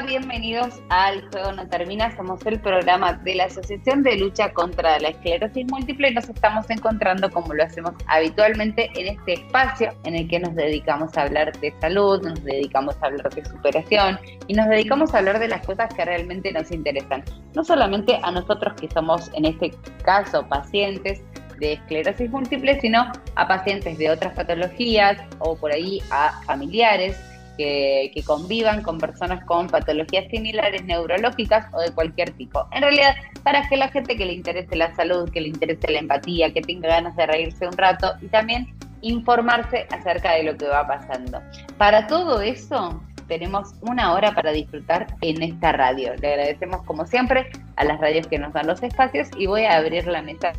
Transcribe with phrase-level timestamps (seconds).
[0.00, 2.16] Bienvenidos al Juego No Termina.
[2.16, 6.68] Somos el programa de la Asociación de Lucha contra la Esclerosis Múltiple y nos estamos
[6.70, 11.52] encontrando como lo hacemos habitualmente en este espacio en el que nos dedicamos a hablar
[11.60, 15.64] de salud, nos dedicamos a hablar de superación y nos dedicamos a hablar de las
[15.64, 17.22] cosas que realmente nos interesan.
[17.54, 19.72] No solamente a nosotros que somos en este
[20.04, 21.22] caso pacientes,
[21.58, 27.16] de esclerosis múltiple, sino a pacientes de otras patologías o por ahí a familiares
[27.56, 32.66] que, convivan con personas con patologías similares neurológicas o de cualquier tipo.
[32.72, 35.98] En realidad, para que la gente que le interese la salud, que le interese la
[35.98, 40.66] empatía, que tenga ganas de reírse un rato y también informarse acerca de lo que
[40.66, 41.40] va pasando.
[41.76, 46.14] Para todo eso, tenemos una hora para disfrutar en esta radio.
[46.20, 49.76] Le agradecemos como siempre a las radios que nos dan los espacios y voy a
[49.76, 50.52] abrir la mesa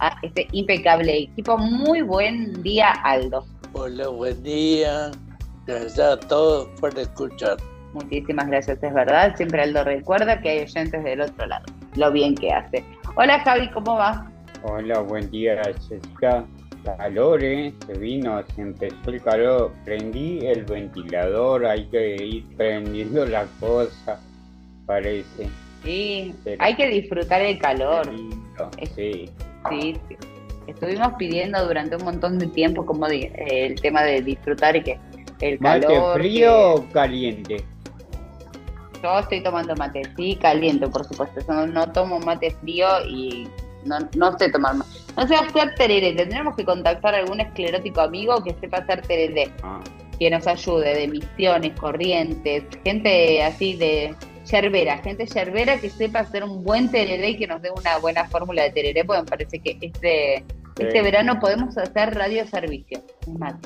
[0.00, 1.56] a este impecable equipo.
[1.58, 3.46] Muy buen día, Aldo.
[3.72, 5.10] Hola, buen día.
[5.68, 7.58] Gracias a todos por escuchar.
[7.92, 9.36] Muchísimas gracias, es verdad.
[9.36, 11.66] Siempre Aldo recuerda que hay oyentes del otro lado.
[11.94, 12.82] Lo bien que hace.
[13.16, 14.32] Hola Javi, ¿cómo va?
[14.62, 16.46] Hola, buen día Jessica.
[16.84, 17.74] Calor, ¿eh?
[17.86, 19.70] Se vino, se empezó el calor.
[19.84, 24.18] Prendí el ventilador, hay que ir prendiendo la cosa,
[24.86, 25.50] parece.
[25.84, 28.10] Sí, hay que disfrutar el calor.
[28.96, 29.30] sí.
[29.68, 30.16] Sí, sí.
[30.66, 34.98] Estuvimos pidiendo durante un montón de tiempo como el tema de disfrutar y que
[35.40, 37.64] el ¿Mate frío o caliente?
[39.02, 41.40] Yo estoy tomando mate, sí, caliente, por supuesto.
[41.46, 43.48] Yo no, tomo mate frío y
[43.84, 44.90] no, no sé tomar mate.
[45.16, 46.12] No sé hacer tereré.
[46.14, 49.52] Tendremos que contactar a algún esclerótico amigo que sepa hacer tereré.
[49.62, 49.80] Ah.
[50.18, 54.16] Que nos ayude de misiones, corrientes, gente así de
[54.50, 58.28] yerbera, gente yerbera que sepa hacer un buen tereré y que nos dé una buena
[58.28, 60.44] fórmula de tereré, porque me parece que este
[60.78, 63.02] este verano podemos hacer radio servicio.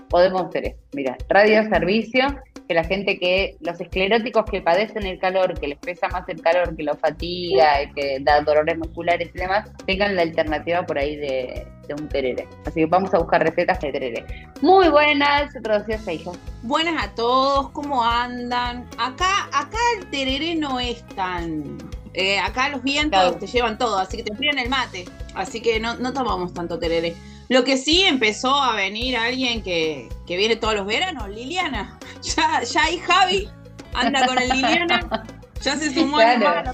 [0.08, 0.78] podemos hacer eso.
[0.92, 2.26] Mira, radio servicio,
[2.68, 6.40] que la gente que, los escleróticos que padecen el calor, que les pesa más el
[6.40, 11.16] calor, que los fatiga, que da dolores musculares y demás, tengan la alternativa por ahí
[11.16, 11.66] de,
[11.98, 12.48] un tereré.
[12.64, 14.24] Así que vamos a buscar recetas de tereré.
[14.62, 15.52] Muy buenas,
[15.86, 16.38] días, hijos.
[16.62, 18.88] Buenas a todos, ¿cómo andan?
[18.96, 21.76] Acá, acá el tereré no es tan
[22.14, 25.06] eh, acá los vientos te llevan todo, así que te enfrían el mate.
[25.34, 27.14] Así que no, no tomamos tanto tereré.
[27.48, 31.98] Lo que sí empezó a venir alguien que, que viene todos los veranos, Liliana.
[32.22, 33.48] Ya, ya ahí Javi
[33.94, 35.24] anda con el Liliana.
[35.60, 36.72] Ya se sumó claro.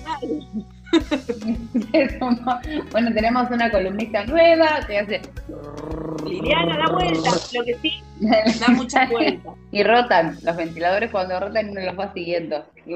[2.93, 5.21] bueno, tenemos una columnista nueva que hace.
[6.27, 9.55] Liliana, da vuelta, lo que sí, da muchas vueltas.
[9.73, 12.65] y rotan, los ventiladores cuando rotan uno los va siguiendo.
[12.87, 12.95] Y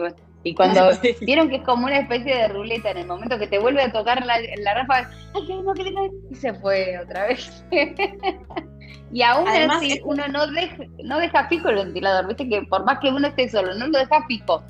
[0.54, 3.82] cuando vieron que es como una especie de ruleta, en el momento que te vuelve
[3.82, 5.92] a tocar la, la ráfaga, ¡ay, no, que
[6.30, 7.64] Y se fue otra vez.
[9.12, 12.98] y aún así, uno no deja, no deja fijo el ventilador, viste que por más
[12.98, 14.62] que uno esté solo, no lo deja fijo.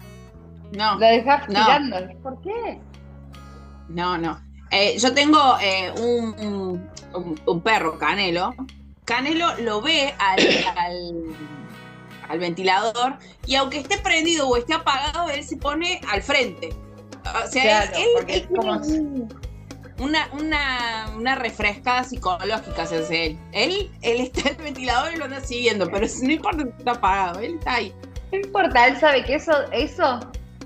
[0.76, 0.94] No.
[0.94, 1.96] Lo dejas girando.
[2.22, 2.78] ¿Por qué?
[3.88, 4.40] No, no.
[4.70, 6.88] Eh, yo tengo eh, un,
[7.46, 8.54] un, perro, Canelo.
[9.04, 10.40] Canelo lo ve al
[10.78, 11.12] al
[12.38, 16.70] ventilador y aunque esté prendido o esté apagado, él se pone al frente.
[17.44, 18.80] O sea, él, es como...
[19.98, 23.38] una, una, una refrescada psicológica se hace él.
[23.52, 26.92] Él, él está en el ventilador y lo anda siguiendo, pero no importa si está
[26.92, 27.94] apagado, él está ahí.
[28.32, 30.20] No importa, él sabe que eso, eso,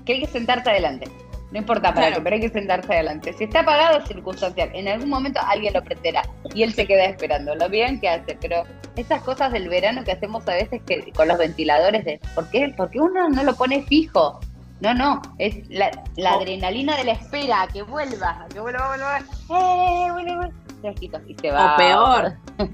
[0.05, 1.11] que hay que sentarte adelante.
[1.51, 3.31] No importa para qué, pero hay que sentarse adelante.
[3.33, 4.69] Si está apagado, es circunstancial.
[4.73, 7.55] En algún momento alguien lo prenderá y él se queda esperando.
[7.55, 8.63] Lo bien que hace, pero
[8.97, 12.73] esas cosas del verano que hacemos a veces que con los ventiladores, de ¿por qué?
[12.75, 14.39] Porque uno no lo pone fijo.
[14.79, 16.27] No, no, es la, oh.
[16.27, 19.19] adrenalina de la espera, que vuelva, que vuelva, vuelva.
[19.19, 20.49] ¡Eh, vuelva,
[21.27, 21.73] Y se va.
[21.73, 22.37] O peor,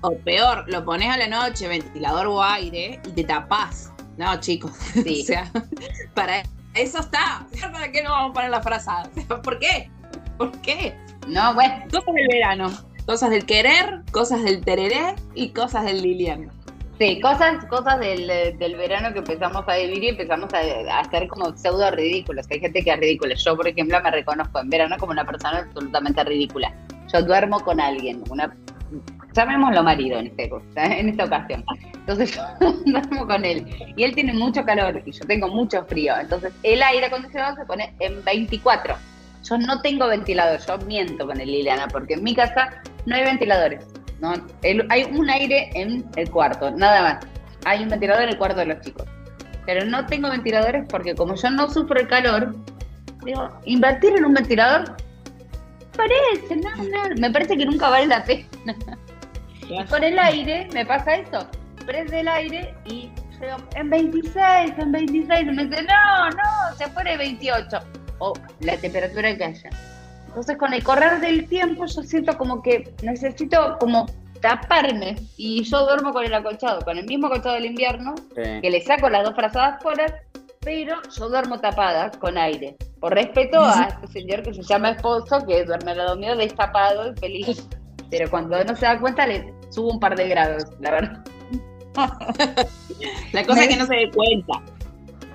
[0.00, 3.92] o peor, lo pones a la noche, ventilador o aire, y te tapás.
[4.16, 4.72] No, chicos.
[4.92, 5.22] Sí.
[5.22, 5.50] o sea,
[6.14, 6.42] para
[6.74, 7.46] eso está.
[7.72, 9.10] ¿Para qué no vamos a poner la frazada?
[9.42, 9.90] ¿Por qué?
[10.38, 10.96] ¿Por qué?
[11.28, 11.84] No, bueno.
[11.90, 12.70] Cosas del verano.
[13.06, 16.50] Cosas del querer, cosas del tereré y cosas del Lilian.
[16.98, 18.28] Sí, cosas, cosas del,
[18.58, 22.46] del, verano que empezamos a vivir y empezamos a, hacer como pseudo ridículos.
[22.50, 23.34] Hay gente que es ridícula.
[23.34, 26.72] Yo, por ejemplo, me reconozco en verano como una persona absolutamente ridícula.
[27.12, 28.54] Yo duermo con alguien, una
[29.32, 31.64] llamémoslo marido en, este, en esta ocasión.
[31.94, 36.14] Entonces yo duermo con él y él tiene mucho calor y yo tengo mucho frío.
[36.18, 38.94] Entonces el aire acondicionado se pone en 24.
[39.44, 43.24] Yo no tengo ventilador, yo miento con el Liliana porque en mi casa no hay
[43.24, 43.84] ventiladores.
[44.20, 47.26] No, hay un aire en el cuarto, nada más.
[47.64, 49.04] Hay un ventilador en el cuarto de los chicos.
[49.66, 52.54] Pero no tengo ventiladores porque como yo no sufro el calor,
[53.24, 54.96] digo, invertir en un ventilador
[55.96, 58.46] parece, no, no, me parece que nunca vale la pena.
[59.68, 61.46] Y con el aire me pasa eso.
[61.86, 63.10] Prende el aire y
[63.42, 67.76] pero en 26, en 26, y me dice, no, no, se pone 28,
[68.18, 69.70] o la temperatura que haya.
[70.28, 74.06] Entonces con el correr del tiempo yo siento como que necesito como
[74.40, 78.80] taparme y yo duermo con el acolchado, con el mismo acolchado del invierno, que le
[78.80, 80.22] saco las dos frazadas fuera,
[80.60, 82.76] pero yo duermo tapada con aire.
[83.00, 87.10] Por respeto a este señor que se llama esposo, que duerme al lado mío destapado
[87.10, 87.68] y feliz.
[88.12, 91.24] Pero cuando no se da cuenta le subo un par de grados, la verdad.
[93.32, 94.62] la cosa es que no se dé cuenta.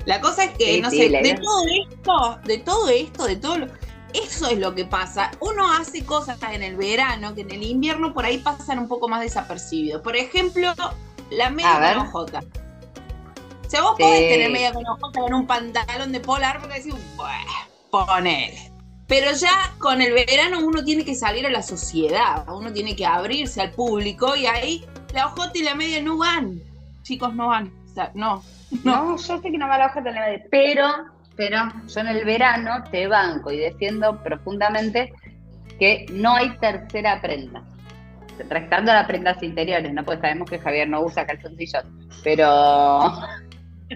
[0.06, 3.68] La cosa es que, no sé, de todo esto, de todo esto, de todo lo,
[4.13, 5.31] eso es lo que pasa.
[5.39, 9.09] Uno hace cosas en el verano que en el invierno por ahí pasan un poco
[9.09, 10.03] más desapercibidos.
[10.03, 10.71] Por ejemplo,
[11.31, 12.44] la media con ojota.
[13.65, 16.94] O sea, vos podés tener media con ojota con un pantalón de polar porque decís,
[17.15, 17.51] bueno,
[17.89, 18.71] ponele.
[19.07, 23.06] Pero ya con el verano uno tiene que salir a la sociedad, uno tiene que
[23.06, 26.62] abrirse al público y ahí la ojota y la media no van.
[27.04, 27.71] Chicos, no van.
[27.92, 28.44] O sea, no.
[28.83, 30.88] No, yo sé que no va la ojota y la media, pero
[31.38, 35.13] pero yo en el verano te banco y defiendo profundamente
[35.80, 37.62] que no hay tercera prenda.
[38.50, 40.04] Restando las prendas interiores, ¿no?
[40.04, 41.83] Pues sabemos que Javier no usa calzoncillos,
[42.24, 43.13] pero...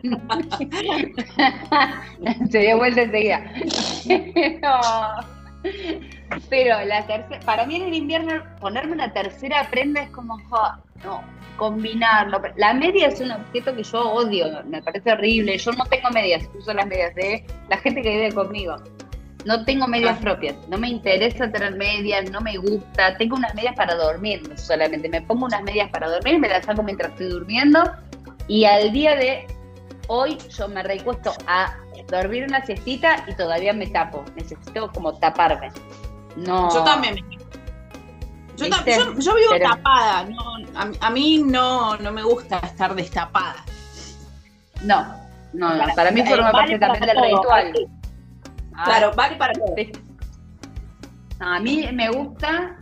[2.50, 3.44] Se dio vuelta enseguida.
[6.50, 10.38] pero, la tercera, para mí en el invierno ponerme una tercera prenda es como,
[11.03, 11.21] no,
[11.57, 12.42] combinarlo.
[12.57, 15.57] La media es un objeto que yo odio, me parece horrible.
[15.57, 18.75] Yo no tengo medias, uso las medias de la gente que vive conmigo.
[19.45, 20.21] No tengo medias ah.
[20.21, 23.18] propias, no me interesa tener medias, no me gusta.
[23.18, 25.09] Tengo unas medias para dormir solamente.
[25.09, 27.81] Me pongo unas medias para dormir, me las saco mientras estoy durmiendo.
[28.48, 29.48] Y al día de
[30.13, 31.74] hoy yo me recuesto a
[32.10, 34.25] dormir una siestita y todavía me tapo.
[34.36, 35.72] Necesito como taparme.
[36.36, 36.74] No.
[36.74, 37.42] Yo también me
[38.58, 40.28] yo, vivo tapada,
[41.00, 43.63] a, mí no, no me gusta estar destapada.
[44.84, 45.16] No,
[45.54, 47.74] no, para, mí forma parte también del ritual.
[48.84, 49.75] claro, vale para todo.
[51.40, 52.75] a mí me gusta,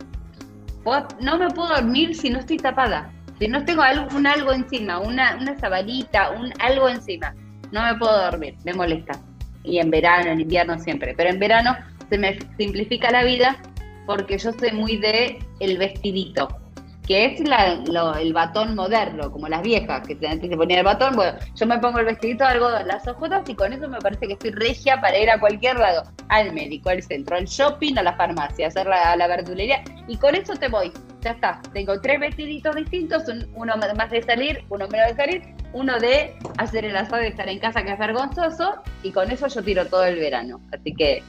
[1.20, 3.10] no me puedo dormir si no estoy tapada.
[3.40, 7.34] Si no tengo algo, un algo encima, una, una sabanita, un algo encima,
[7.72, 9.18] no me puedo dormir, me molesta.
[9.64, 11.14] Y en verano, en invierno siempre.
[11.16, 11.74] Pero en verano
[12.10, 13.56] se me simplifica la vida
[14.04, 16.48] porque yo soy muy de el vestidito,
[17.06, 21.38] que es el batón moderno, como las viejas, que antes se ponía el batón, bueno,
[21.54, 24.32] yo me pongo el vestidito de algodón, las ojotas y con eso me parece que
[24.34, 28.16] estoy regia para ir a cualquier lado, al médico, al centro, al shopping, a la
[28.16, 32.20] farmacia, a hacer la, la verdulería, y con eso te voy, ya está, tengo tres
[32.20, 33.24] vestiditos distintos,
[33.54, 37.48] uno más de salir, uno menos de salir, uno de hacer el asado y estar
[37.48, 41.22] en casa que es vergonzoso, y con eso yo tiro todo el verano, así que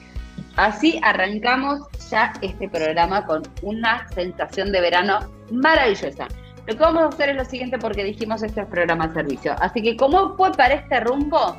[0.56, 5.20] Así arrancamos ya este programa con una sensación de verano
[5.52, 6.28] maravillosa.
[6.68, 9.56] Lo que vamos a hacer es lo siguiente porque dijimos este es programa servicio.
[9.60, 11.58] Así que como fue para este rumbo,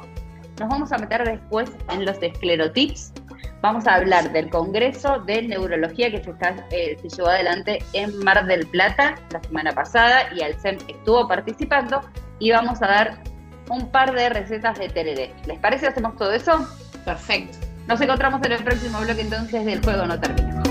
[0.60, 3.12] nos vamos a meter después en los esclerotips.
[3.60, 6.30] Vamos a hablar del Congreso de Neurología que se,
[6.70, 12.00] eh, se llevó adelante en Mar del Plata la semana pasada y Alcem estuvo participando
[12.38, 13.18] y vamos a dar
[13.70, 15.46] un par de recetas de TLD.
[15.46, 15.86] ¿Les parece?
[15.86, 16.66] ¿Hacemos todo eso?
[17.04, 17.58] Perfecto.
[17.86, 20.62] Nos encontramos en el próximo bloque entonces del juego no termina.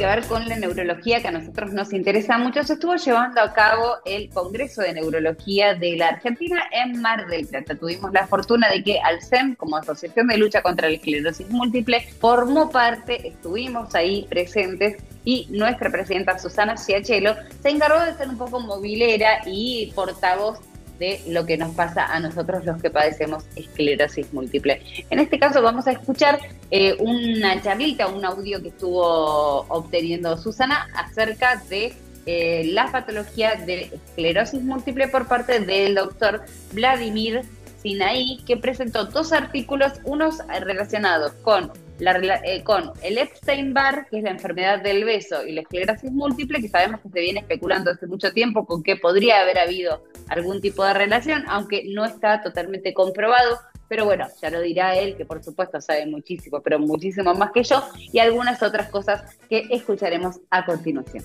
[0.00, 3.52] Que ver con la neurología que a nosotros nos interesa mucho, se estuvo llevando a
[3.52, 7.74] cabo el Congreso de Neurología de la Argentina en Mar del Plata.
[7.74, 12.70] Tuvimos la fortuna de que Alcem, como Asociación de Lucha contra la Esclerosis Múltiple, formó
[12.70, 18.58] parte, estuvimos ahí presentes y nuestra presidenta Susana Ciachelo se encargó de ser un poco
[18.58, 20.60] movilera y portavoz
[21.00, 24.82] de lo que nos pasa a nosotros los que padecemos esclerosis múltiple.
[25.08, 26.38] En este caso vamos a escuchar
[26.70, 31.94] eh, una charlita, un audio que estuvo obteniendo Susana acerca de
[32.26, 36.42] eh, la patología de esclerosis múltiple por parte del doctor
[36.72, 37.42] Vladimir
[37.82, 44.30] Sinaí, que presentó dos artículos, unos relacionados con eh, con el Epstein-Barr, que es la
[44.30, 48.32] enfermedad del beso, y la esclerosis múltiple, que sabemos que se viene especulando hace mucho
[48.32, 53.58] tiempo con que podría haber habido algún tipo de relación, aunque no está totalmente comprobado.
[53.88, 57.64] pero bueno, ya lo dirá él, que por supuesto sabe muchísimo, pero muchísimo más que
[57.64, 61.24] yo, y algunas otras cosas que escucharemos a continuación.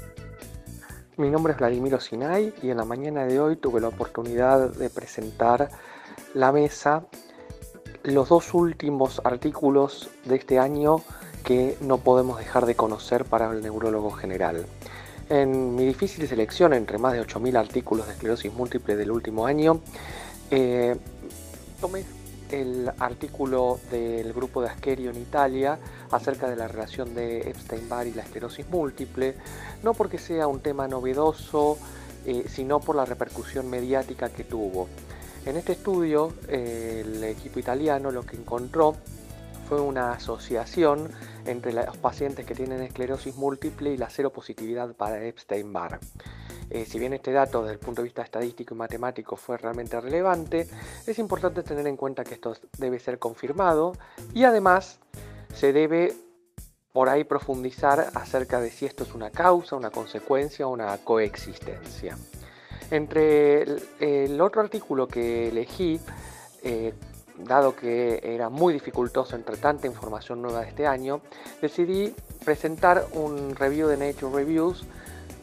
[1.18, 4.90] Mi nombre es Vladimiro Sinay y en la mañana de hoy tuve la oportunidad de
[4.90, 5.70] presentar
[6.34, 7.06] la mesa
[8.06, 11.02] los dos últimos artículos de este año
[11.44, 14.66] que no podemos dejar de conocer para el neurólogo general.
[15.30, 19.82] En mi difícil selección entre más de 8.000 artículos de esclerosis múltiple del último año,
[20.52, 20.96] eh,
[21.82, 22.04] tomé
[22.52, 25.80] el artículo del grupo de Ascherio en Italia
[26.12, 29.36] acerca de la relación de Epstein-Barr y la esclerosis múltiple,
[29.84, 31.78] no porque sea un tema novedoso,
[32.26, 34.88] eh, sino por la repercusión mediática que tuvo.
[35.46, 38.96] En este estudio, el equipo italiano lo que encontró
[39.70, 41.12] fue una asociación
[41.46, 46.00] entre los pacientes que tienen esclerosis múltiple y la seropositividad para Epstein-Barr.
[46.72, 50.02] Eh, si bien este dato desde el punto de vista estadístico y matemático fue realmente
[50.02, 50.68] relevante,
[51.06, 53.94] es importante tener en cuenta que esto debe ser confirmado
[54.34, 55.00] y además
[55.54, 56.14] se debe
[56.92, 62.18] por ahí profundizar acerca de si esto es una causa, una consecuencia o una coexistencia.
[62.92, 63.64] Entre
[64.00, 66.00] el, otro artículo que elegí,
[66.64, 66.94] eh,
[67.38, 71.22] dado que era muy dificultoso entre tanta información nueva de este año,
[71.62, 74.86] decidí presentar un review de Nature Reviews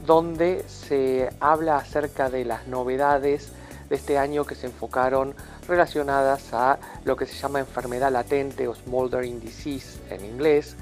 [0.07, 3.53] donde se habla acerca de las novedades
[3.89, 5.35] de este año que se enfocaron
[5.69, 10.77] relacionadas a lo que se llama enfermedad latente o smoldering disease en inglés,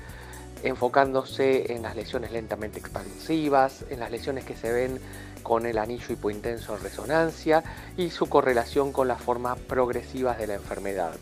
[0.62, 5.00] enfocándose en las lesiones lentamente expansivas, en las lesiones que se ven
[5.42, 7.64] con el anillo hipointenso en resonancia
[7.96, 11.12] y su correlación con las formas progresivas de la enfermedad.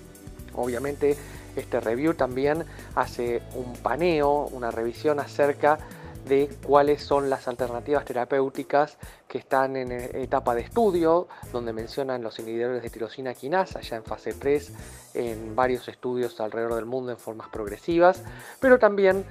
[0.55, 1.17] Obviamente
[1.57, 5.79] este review también hace un paneo, una revisión acerca
[6.27, 12.39] de cuáles son las alternativas terapéuticas que están en etapa de estudio, donde mencionan los
[12.39, 14.73] inhibidores de tirosina quinasa ya en fase 3
[15.15, 18.23] en varios estudios alrededor del mundo en formas progresivas,
[18.61, 19.25] pero también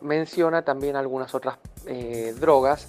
[0.00, 2.88] menciona también algunas otras eh, drogas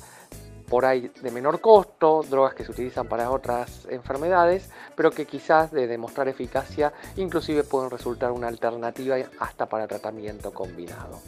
[0.67, 5.71] por ahí de menor costo, drogas que se utilizan para otras enfermedades, pero que quizás
[5.71, 11.19] de demostrar eficacia inclusive pueden resultar una alternativa hasta para tratamiento combinado.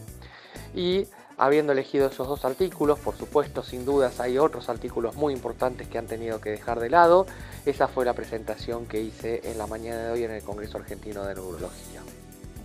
[0.74, 5.88] Y habiendo elegido esos dos artículos, por supuesto, sin dudas hay otros artículos muy importantes
[5.88, 7.26] que han tenido que dejar de lado.
[7.66, 11.24] Esa fue la presentación que hice en la mañana de hoy en el Congreso Argentino
[11.24, 12.02] de Neurología.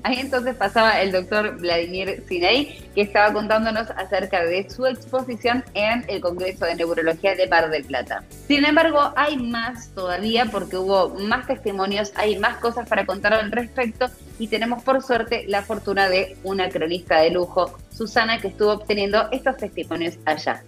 [0.04, 6.04] Ahí entonces pasaba el doctor Vladimir Sinei, que estaba contándonos acerca de su exposición en
[6.08, 8.24] el Congreso de Neurología de Mar del Plata.
[8.48, 13.52] Sin embargo, hay más todavía porque hubo más testimonios, hay más cosas para contar al
[13.52, 14.06] respecto
[14.40, 19.28] y tenemos por suerte la fortuna de una cronista de lujo, Susana, que estuvo obteniendo
[19.30, 20.64] estos testimonios allá.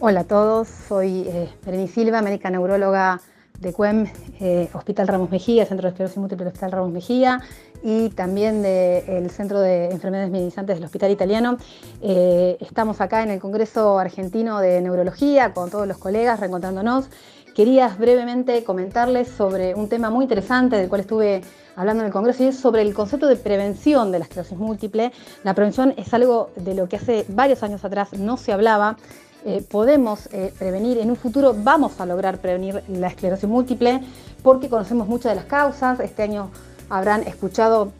[0.00, 3.20] Hola a todos, soy eh, Silva, médica neuróloga
[3.60, 4.06] de CUEM,
[4.40, 7.40] eh, Hospital Ramos Mejía, Centro de Esclerosis Múltiple Hospital Ramos Mejía,
[7.82, 11.58] y también del Centro de Enfermedades Minimizantes del Hospital Italiano.
[12.00, 17.08] Eh, estamos acá en el Congreso Argentino de Neurología con todos los colegas reencontrándonos.
[17.54, 21.42] Quería brevemente comentarles sobre un tema muy interesante del cual estuve
[21.76, 25.12] hablando en el Congreso y es sobre el concepto de prevención de la esclerosis múltiple.
[25.44, 28.96] La prevención es algo de lo que hace varios años atrás no se hablaba.
[29.44, 34.00] Eh, podemos eh, prevenir, en un futuro vamos a lograr prevenir la esclerosis múltiple
[34.40, 35.98] porque conocemos muchas de las causas.
[35.98, 36.50] Este año
[36.88, 37.90] habrán escuchado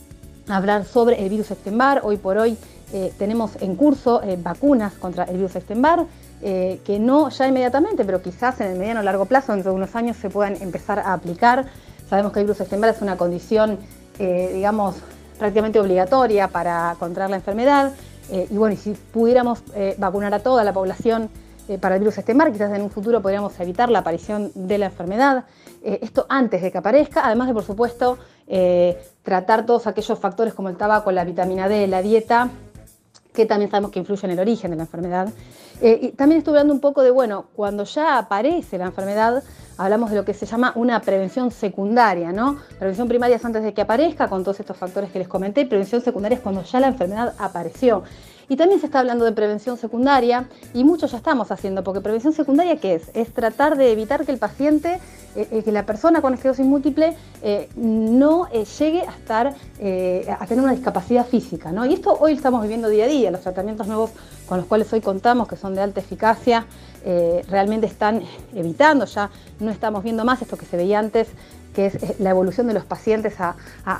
[0.48, 2.02] hablar sobre el virus Epstein-Barr.
[2.04, 2.56] Hoy por hoy
[2.92, 6.06] eh, tenemos en curso vacunas contra el virus Epstein-Barr,
[6.40, 9.94] que no ya inmediatamente, pero quizás en el mediano o largo plazo, dentro de unos
[9.94, 11.66] años, se puedan empezar a aplicar.
[12.08, 13.78] Sabemos que el virus Epstein-Barr es una condición,
[14.18, 14.96] digamos,
[15.38, 17.92] prácticamente obligatoria para controlar la enfermedad.
[18.32, 19.62] Y bueno, y si pudiéramos
[19.98, 21.28] vacunar a toda la población
[21.80, 25.44] para el virus Epstein-Barr, quizás en un futuro podríamos evitar la aparición de la enfermedad.
[25.82, 28.18] esto antes de que aparezca, además de, por supuesto,
[28.54, 32.50] eh, tratar todos aquellos factores como el tabaco, la vitamina D, la dieta,
[33.32, 35.28] que también sabemos que influyen en el origen de la enfermedad.
[35.80, 39.42] Eh, y también estuve hablando un poco de, bueno, cuando ya aparece la enfermedad,
[39.82, 42.58] hablamos de lo que se llama una prevención secundaria, ¿no?
[42.78, 46.00] Prevención primaria es antes de que aparezca, con todos estos factores que les comenté, prevención
[46.00, 48.04] secundaria es cuando ya la enfermedad apareció.
[48.52, 52.34] Y también se está hablando de prevención secundaria y muchos ya estamos haciendo, porque prevención
[52.34, 53.10] secundaria, ¿qué es?
[53.14, 55.00] Es tratar de evitar que el paciente,
[55.34, 60.62] eh, eh, que la persona con esclerosis múltiple eh, no llegue a estar, a tener
[60.62, 61.86] una discapacidad física, ¿no?
[61.86, 64.10] Y esto hoy estamos viviendo día a día, los tratamientos nuevos
[64.46, 66.66] con los cuales hoy contamos, que son de alta eficacia,
[67.48, 68.22] realmente están
[68.54, 69.30] evitando, ya
[69.60, 71.28] no estamos viendo más esto que se veía antes
[71.74, 73.56] que es la evolución de los pacientes a,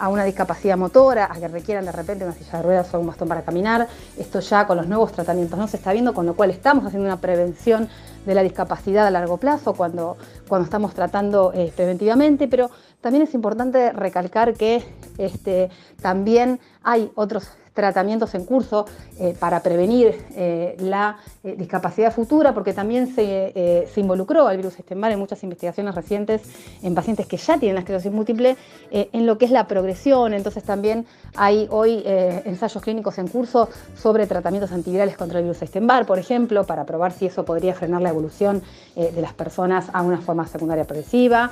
[0.08, 3.28] una discapacidad motora, a que requieran de repente una silla de ruedas o un bastón
[3.28, 3.88] para caminar.
[4.18, 7.06] Esto ya con los nuevos tratamientos no se está viendo, con lo cual estamos haciendo
[7.06, 7.88] una prevención
[8.26, 10.16] de la discapacidad a largo plazo cuando,
[10.48, 14.84] cuando estamos tratando eh, preventivamente, pero también es importante recalcar que
[15.18, 18.86] este, también hay otros tratamientos en curso
[19.18, 25.12] eh, para prevenir eh, la eh, discapacidad futura, porque también se, involucró al virus Epstein-Barr
[25.12, 26.42] en muchas investigaciones recientes
[26.82, 28.56] en pacientes que ya tienen la esclerosis múltiple,
[28.90, 30.34] en lo que es la progresión.
[30.34, 36.06] Entonces también hay hoy ensayos clínicos en curso sobre tratamientos antivirales contra el virus Epstein-Barr,
[36.06, 38.62] por ejemplo, para probar si eso podría frenar la evolución
[38.96, 41.50] de las personas a una forma secundaria progresiva,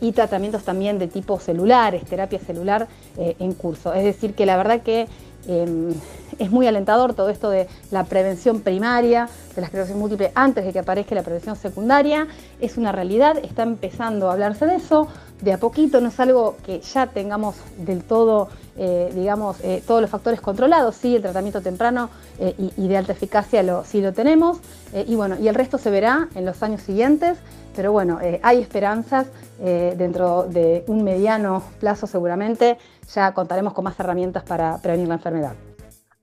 [0.00, 3.94] y tratamientos también de tipo celulares, terapia celular en curso.
[3.94, 5.06] Es decir, que la verdad que
[5.46, 5.92] Em,
[6.38, 10.72] es muy alentador todo esto de la prevención primaria de la esclerosis múltiple antes de
[10.72, 12.26] que aparezca la prevención secundaria.
[12.60, 15.08] Es una realidad, está empezando a hablarse de eso.
[15.40, 20.00] De a poquito no es algo que ya tengamos del todo, eh, digamos, eh, todos
[20.00, 20.94] los factores controlados.
[20.94, 24.58] Sí, el tratamiento temprano eh, y, de alta eficacia sí lo tenemos.
[24.94, 27.38] y bueno, y el resto se verá en los años siguientes.
[27.74, 29.26] Pero bueno, hay esperanzas
[29.58, 32.78] dentro de un mediano plazo seguramente
[33.12, 35.54] ya contaremos con más herramientas para prevenir la enfermedad.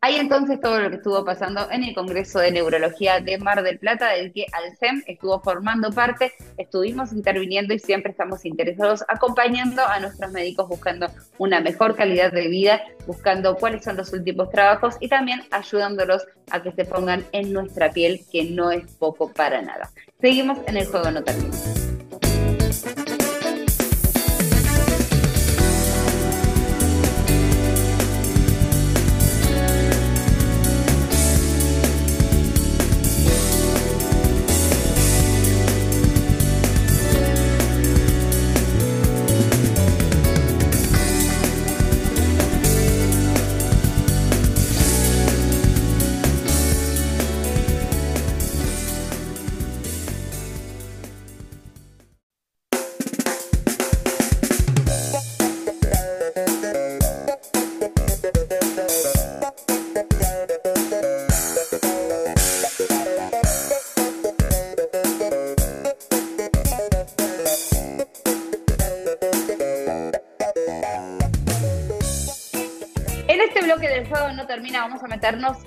[0.02, 3.80] Hay entonces todo lo que estuvo pasando en el Congreso de Neurología de Mar del
[3.80, 10.00] Plata, del que Alcem estuvo formando parte, estuvimos interviniendo y siempre estamos interesados acompañando a
[10.00, 15.10] nuestros médicos buscando una mejor calidad de vida, buscando cuáles son los últimos trabajos y
[15.10, 19.92] también ayudándolos a que se pongan en nuestra piel, que no es poco para nada.
[20.22, 21.89] Seguimos en el juego no termina.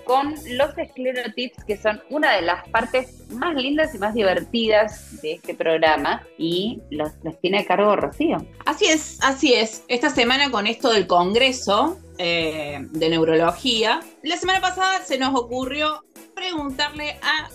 [0.05, 5.35] Con los esclerotips, que son una de las partes más lindas y más divertidas de
[5.35, 6.23] este programa.
[6.39, 8.45] Y los, tiene a cargo Rocío.
[8.67, 9.85] Así es, así es.
[9.89, 16.05] Esta semana con esto del Congreso eh, de Neurología, la semana pasada se nos ocurrió
[16.35, 17.49] preguntarle a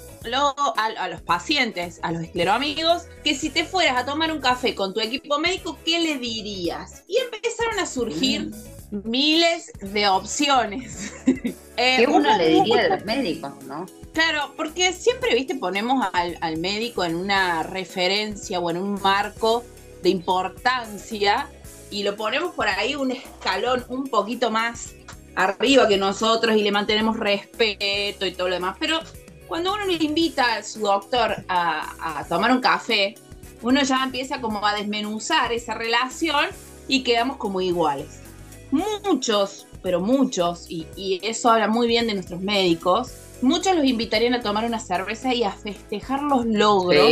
[0.75, 4.93] a, los pacientes, a los escleroamigos, que si te fueras a tomar un café con
[4.93, 7.03] tu equipo médico, ¿qué le dirías?
[7.07, 11.13] Y empezaron a surgir mm miles de opciones.
[11.26, 11.54] eh,
[11.97, 13.86] ¿Qué uno le diría de los médicos, no?
[14.13, 19.63] Claro, porque siempre, viste, ponemos al, médico en una referencia o en un marco
[20.02, 21.47] de importancia
[21.91, 24.93] y lo ponemos por ahí un escalón un poquito más
[25.36, 28.76] arriba que nosotros y le mantenemos respeto y todo lo demás.
[28.80, 29.00] Pero
[29.47, 33.15] cuando uno le invita a su doctor a, a tomar un café,
[33.62, 36.47] uno ya empieza como a desmenuzar esa relación
[36.88, 38.26] y quedamos como iguales
[38.71, 44.41] muchos, pero muchos, y, eso habla muy bien de nuestros médicos, muchos los invitarían a
[44.41, 47.10] tomar una cerveza y a festejar los logros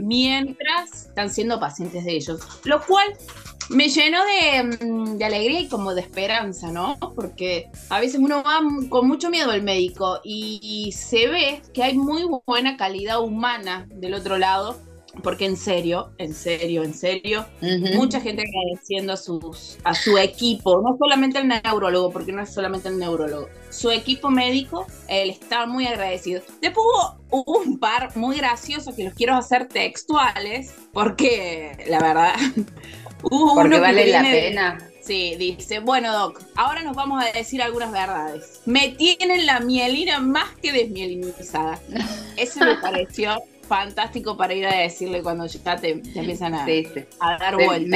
[0.00, 2.40] mientras están siendo pacientes de ellos.
[2.64, 3.06] Lo cual
[3.68, 6.98] me llenó de, alegría y como de esperanza, ¿no?
[7.14, 11.98] Porque a veces uno va con mucho miedo al médico y se ve que hay
[11.98, 14.87] muy buena calidad humana del otro lado
[15.22, 17.46] porque en serio, en serio, en serio,
[17.94, 22.52] mucha gente agradeciendo a, sus, a su equipo, no solamente al neurólogo, porque no es
[22.52, 26.42] solamente el neurólogo, su equipo médico, él está muy agradecido.
[26.60, 26.86] Después
[27.30, 32.34] hubo un par muy graciosos que los quiero hacer textuales, porque la verdad,
[33.22, 34.78] hubo porque uno vale la pena.
[35.00, 38.60] Sí, dice, bueno Doc, ahora nos vamos a decir algunas verdades.
[38.66, 41.80] Me tienen la mielina más que desmielinizada.
[42.36, 46.66] Eso me pareció fantástico para ir a decirle cuando ya te, empiezan a,
[47.38, 47.88] dar vueltas.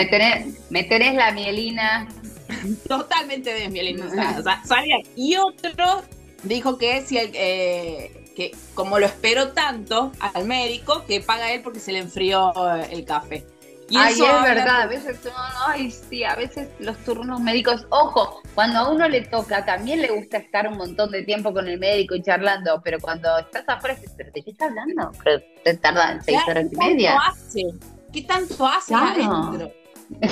[0.71, 2.09] Me tenés, la mielina.
[2.89, 4.63] Totalmente desmielinizada.
[5.17, 6.03] Y otro
[6.43, 11.63] dijo que si el, eh, que como lo espero tanto al médico, que paga él
[11.63, 12.53] porque se le enfrió
[12.91, 13.47] el café.
[13.93, 15.21] Y ay, es verdad, a veces,
[15.67, 20.09] ay, sí, a veces los turnos médicos, ojo, cuando a uno le toca, también le
[20.09, 23.99] gusta estar un montón de tiempo con el médico y charlando, pero cuando estás afuera,
[24.17, 25.13] ¿pero ¿de qué estás hablando?
[25.23, 27.19] Pero te tardan seis horas y media.
[27.19, 27.65] Hace?
[28.11, 29.71] ¿Qué tanto hace adentro?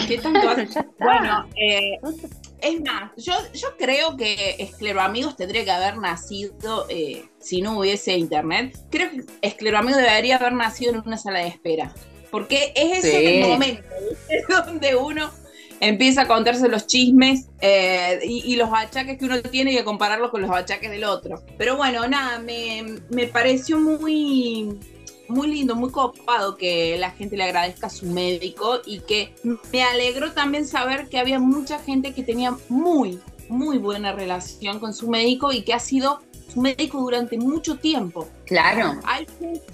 [0.08, 0.68] ¿Qué tanto hace?
[0.98, 1.98] bueno, eh,
[2.62, 8.16] es más, yo, yo creo que Escleroamigos tendría que haber nacido, eh, si no hubiese
[8.16, 11.92] internet, creo que Escleroamigos debería haber nacido en una sala de espera
[12.30, 13.26] porque es ese Sí.
[13.26, 13.82] el momento
[14.66, 15.30] donde uno
[15.80, 19.84] empieza a contarse los chismes eh, y, y los achaques que uno tiene y a
[19.84, 21.42] compararlos con los achaques del otro.
[21.56, 24.78] Pero bueno, nada, me, me pareció muy,
[25.28, 29.32] muy lindo, muy copado que la gente le agradezca a su médico y que
[29.72, 34.92] me alegró también saber que había mucha gente que tenía muy, muy buena relación con
[34.92, 38.28] su médico y que ha sido su médico durante mucho tiempo.
[38.46, 39.26] Claro, Hay,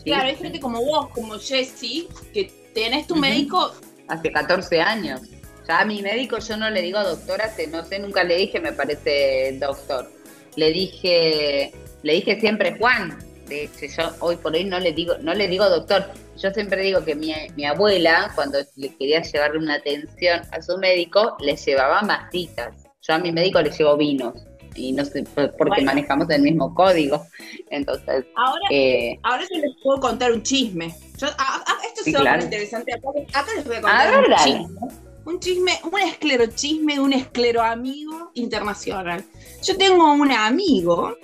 [0.05, 3.73] claro, hay gente como vos, como Jessie, que tenés tu médico
[4.09, 5.21] hace 14 años.
[5.67, 8.61] Ya a mi médico yo no le digo doctor, hace, no sé, nunca le dije,
[8.61, 10.11] me parece doctor.
[10.55, 13.19] Le dije, le dije siempre Juan.
[13.49, 16.07] De hecho, yo hoy por hoy no le digo, no le digo doctor.
[16.37, 20.77] Yo siempre digo que mi, mi abuela, cuando le quería llevarle una atención a su
[20.79, 22.75] médico, le llevaba masitas.
[23.03, 24.35] Yo a mi médico le llevo vinos.
[24.77, 25.87] Y no sé, por- porque Bueno.
[25.87, 27.27] manejamos el mismo código.
[27.71, 30.95] Entonces, Ahora, eh, ahora yo les puedo contar un chisme.
[31.19, 32.43] Yo- a- a- esto Sí, claro.
[32.43, 32.93] interesante.
[32.93, 33.09] Acá,
[33.41, 34.45] acá les voy a A contar ver, un dale.
[34.45, 34.81] chisme.
[35.25, 39.25] Un chisme, un esclerochisme de un escleroamigo internacional.
[39.63, 41.17] Yo tengo un amigo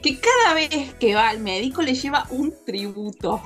[0.00, 3.42] que cada vez que va al médico le lleva un tributo.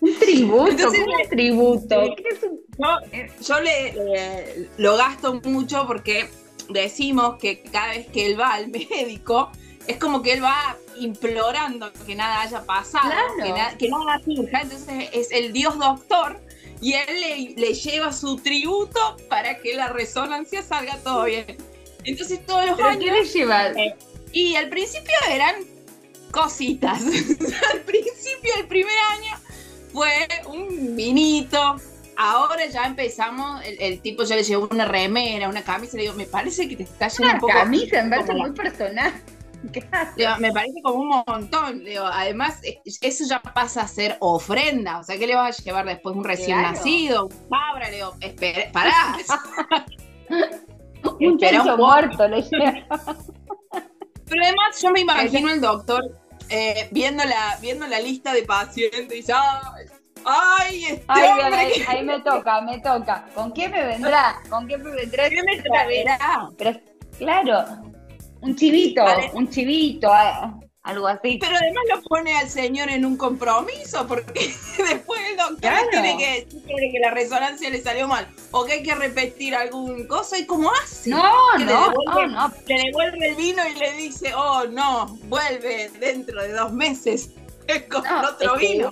[0.00, 2.04] un tributo, Entonces, ¿cómo un tributo?
[2.04, 2.14] sí.
[2.16, 6.28] ¿Qué es un Yo, yo le, le- lo gasto mucho porque
[6.68, 9.50] decimos que cada vez que él va al médico,
[9.86, 13.34] es como que él va implorando que nada haya pasado, Claro.
[13.42, 14.60] que, na- que nada surja.
[14.62, 16.40] Entonces es el dios doctor
[16.80, 21.56] y él le, le lleva su tributo para que la resonancia salga todo bien.
[22.04, 23.72] Entonces todos los ¿Pero años qué le lleva?
[24.32, 25.54] y al principio eran
[26.30, 27.02] cositas.
[27.72, 29.36] al principio, el primer año,
[29.92, 30.10] fue
[30.46, 31.76] un vinito.
[32.16, 36.14] Ahora ya empezamos, el, el tipo ya le llevó una remera, una camisa, le digo,
[36.14, 37.52] me parece que te está yendo Una un poco...
[37.52, 39.12] camisa, me parece muy personal.
[40.16, 41.84] Digo, me parece como un montón.
[41.84, 44.98] Digo, además, eh, eso ya pasa a ser ofrenda.
[44.98, 46.14] O sea, ¿qué le vas a llevar después?
[46.14, 46.74] ¿Un recién Claro.
[46.76, 47.24] nacido?
[47.26, 47.88] ¿Un cabra?
[47.88, 49.16] Le digo, espera, pará.
[51.20, 52.42] Un chancho muerto le.
[52.50, 56.02] Pero además yo me imagino al doctor
[56.50, 59.32] eh, viendo, la, viendo la lista de pacientes y dice,
[60.26, 63.26] ay, este Ay, hombre, ahí, ¿qué, ahí me toca, me toca.
[63.34, 64.40] ¿Con qué me vendrá?
[64.48, 65.28] ¿Con qué me vendrá?
[65.28, 66.48] qué me traerá?
[66.58, 66.80] Pero,
[67.18, 67.64] claro,
[68.40, 69.30] un chivito, Vale.
[69.34, 70.10] un chivito,
[70.82, 71.38] algo así.
[71.40, 75.86] Pero además lo pone al señor en un compromiso porque después el doctor Claro.
[75.90, 80.06] tiene que decir que la resonancia le salió mal o que hay que repetir algún
[80.06, 81.08] cosa y cómo hace.
[81.10, 82.52] No, no, no, no.
[82.66, 87.30] Le devuelve el vino y le dice, oh no, vuelve dentro de dos meses
[87.90, 88.90] con no, otro es vino.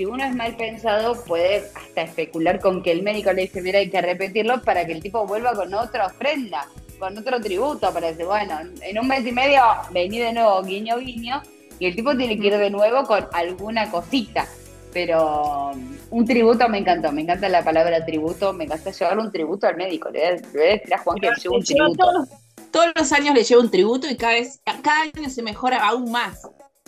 [0.00, 3.80] Si uno es mal pensado, puede hasta especular con que el médico le dice, mira,
[3.80, 6.66] hay que repetirlo para que el tipo vuelva con otra ofrenda,
[6.98, 9.60] con otro tributo, para decir, bueno, en un mes y medio
[9.90, 11.42] vení de nuevo, guiño, guiño,
[11.78, 14.46] y el tipo tiene que ir de nuevo con alguna cosita.
[14.94, 19.30] Pero um, un tributo me encantó, me encanta la palabra tributo, me encanta llevarle un
[19.30, 20.08] tributo al médico.
[20.08, 22.06] Le voy a, a decir a Juan que le lleve un lleva tributo.
[22.06, 22.28] todos,
[22.70, 26.10] todos los años le lleva un tributo y cada vez, cada año se mejora aún
[26.10, 26.40] más.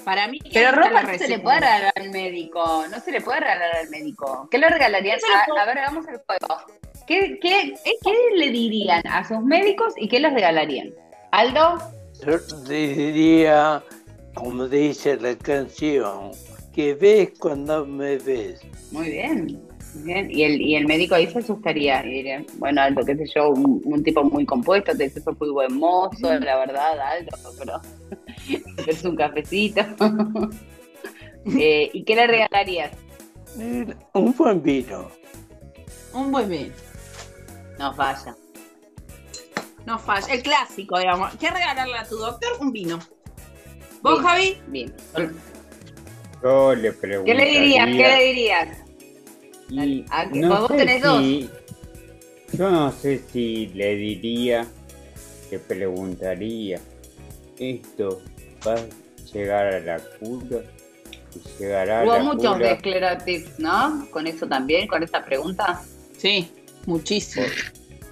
[0.04, 3.40] Para mí, Pero ropa no se le puede regalar al médico, no se le puede
[3.40, 4.48] regalar al médico.
[4.50, 5.18] ¿Qué le regalarían?
[5.56, 6.56] A, a ver, hagamos el juego.
[7.06, 10.90] ¿Qué, qué, qué le dirían a sus médicos y qué les regalarían?
[11.30, 11.78] Aldo,
[12.26, 12.38] Yo
[12.68, 13.82] diría,
[14.34, 16.32] como dice la canción,
[16.74, 18.60] que ves cuando me ves.
[18.90, 19.62] muy bien.
[19.96, 20.30] Bien.
[20.30, 23.50] Y el, y el médico ahí se asustaría y diría, bueno, Aldo, qué sé yo,
[23.50, 27.80] un, un tipo muy compuesto, te dice, sos muy buen mozo, la verdad, Aldo, pero
[28.86, 29.82] es un cafecito.
[31.58, 32.92] Eh, ¿Y qué le regalarías?
[33.56, 35.08] Mira, Un buen vino.
[36.14, 36.72] Un buen vino.
[37.80, 38.36] No falla.
[39.84, 40.32] No falla.
[40.32, 41.34] El clásico, digamos.
[41.40, 42.48] ¿Qué regalarle a tu doctor?
[42.60, 43.00] Un vino.
[44.02, 44.24] ¿Vos, Bien.
[44.24, 44.58] Javi?
[44.68, 44.94] Bien.
[46.44, 47.34] Yo le ¿Qué preguntaría.
[47.44, 47.86] le dirías?
[47.86, 48.78] ¿Qué le dirías?
[49.72, 51.18] Y Ah, no vos sé tenés dos.
[51.22, 51.50] si-
[52.54, 54.66] Yo no sé si le diría,
[55.48, 56.80] que preguntaría,
[57.58, 58.20] ¿esto
[58.66, 58.86] va a
[59.32, 60.62] llegar a la cura?
[61.34, 62.72] ¿Y ¿Llegará a Hubo la muchos de cura?
[62.72, 64.06] esclerotips, ¿no?
[64.10, 65.80] Con eso también, con esa pregunta.
[66.18, 66.50] Sí,
[66.86, 67.46] muchísimo.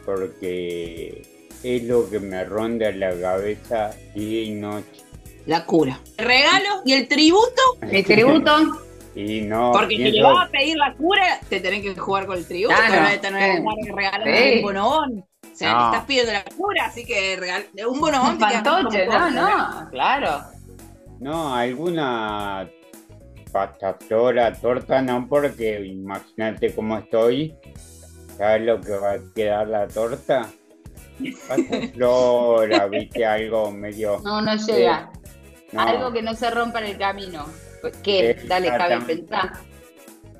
[0.07, 1.23] Porque
[1.63, 5.03] es lo que me ronda la cabeza día y noche.
[5.47, 6.01] La cura.
[6.17, 7.63] El regalo y el tributo.
[7.83, 8.51] El tributo,
[9.15, 12.39] Y no, Porque si le vas a pedir la cura, te tenés que jugar con
[12.39, 12.77] el tributo.
[12.77, 13.87] Claro, no sí.
[13.87, 14.57] que regalar Sí.
[14.57, 15.25] un bonobón.
[15.53, 15.79] O sea, No.
[15.81, 19.91] le estás pidiendo la cura, así que regal- un bonobón un te fantoche, no, no,
[19.91, 20.41] claro.
[21.19, 22.69] No, alguna
[23.53, 27.55] pasta flora, torta no, porque imagínate cómo estoy.
[28.39, 30.49] ¿Sabes lo que va a quedar la torta?
[31.49, 34.19] Pasta flora, viste, algo medio.
[34.25, 35.11] No, no llega.
[35.73, 37.45] no, Algo que no se rompa en el camino.
[38.03, 38.37] ¿Qué?
[38.47, 39.53] Dale, Javi, pensá.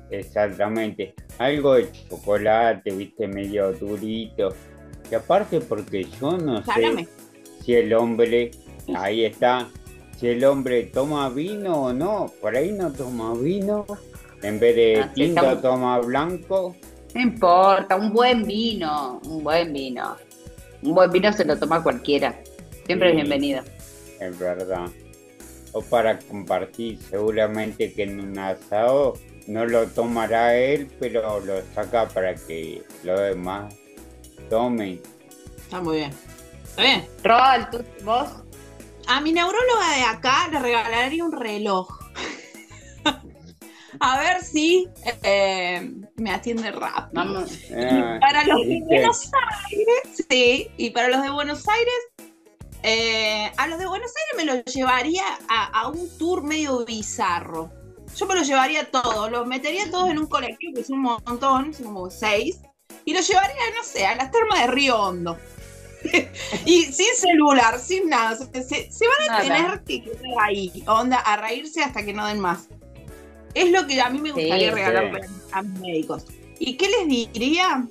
[0.09, 1.13] Exactamente.
[1.37, 4.49] Algo de chocolate, viste, medio durito.
[5.09, 7.07] Y aparte porque yo no sé
[7.63, 8.51] si el hombre,
[8.95, 9.67] ahí está,
[10.17, 12.31] si el hombre toma vino o no.
[12.41, 13.85] Por ahí no toma vino.
[14.43, 16.75] En vez de ah, tinto toma blanco.
[17.13, 20.15] No importa, un buen vino, un buen vino.
[20.81, 22.39] Un buen vino se lo toma cualquiera.
[22.85, 23.61] Siempre es bienvenido.
[24.19, 24.89] Es verdad.
[25.73, 29.13] O para compartir, seguramente que en un asado
[29.47, 33.73] no lo tomará él, pero lo saca para que los demás
[34.49, 35.01] tomen.
[35.57, 36.11] Está muy bien.
[36.63, 37.07] Está bien.
[37.23, 38.29] Rol, ¿tú, vos?
[39.07, 41.87] A mi neuróloga de acá le regalaría un reloj.
[43.99, 44.87] a ver si
[45.23, 47.45] eh, me atiende rápido.
[47.75, 49.31] Ah, para los de Buenos
[49.69, 51.93] Aires, sí, y para los de Buenos Aires,
[52.83, 57.71] eh, a los de Buenos Aires me lo llevaría a, un tour medio bizarro.
[58.15, 61.73] Yo me lo llevaría todo, los metería todos en un colectivo, que es un montón,
[61.73, 62.59] son como seis,
[63.05, 65.37] y lo llevaría, no sé, a las termas de Río Hondo.
[66.65, 68.35] y sin celular, sin nada.
[68.35, 72.67] Se, van a tener que quedar ahí, onda, a reírse hasta que no den más.
[73.53, 76.25] Es lo que a mí me gustaría regalar a mis médicos.
[76.59, 77.87] ¿Y qué les diría?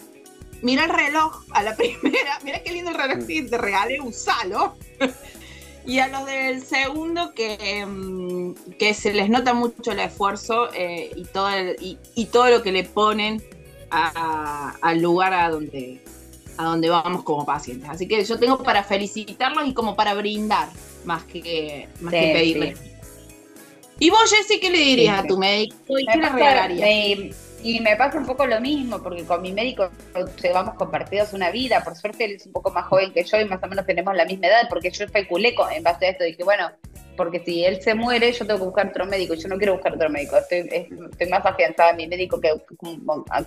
[0.63, 4.75] Mira el reloj a la primera, mira qué lindo el reloj que te regalé, usalo.
[5.87, 11.11] y a los del segundo que, mm, que se les nota mucho el esfuerzo eh,
[11.17, 11.49] y, todo
[11.81, 13.43] y, todo lo que le ponen
[13.91, 16.01] al lugar a donde,
[16.57, 17.89] a donde vamos como pacientes.
[17.89, 20.69] Así que yo tengo para felicitarlos y como para brindar,
[21.05, 22.79] más que, más que pedirles.
[23.99, 27.50] ¿Y vos, Jessy, qué le dirías a tu médico y qué le regalarías?
[27.63, 29.91] Y me pasa un poco lo mismo, porque con mi médico
[30.43, 31.83] llevamos compartidos una vida.
[31.85, 34.15] Por suerte él es un poco más joven que yo y más o menos tenemos
[34.15, 36.25] la misma edad, porque yo especulé en base a esto.
[36.25, 36.71] Dije, bueno,
[37.17, 39.35] porque si él se muere, yo tengo que buscar otro médico.
[39.35, 40.37] Yo no quiero buscar otro médico.
[40.39, 42.51] Estoy, estoy más afianzada a mi médico que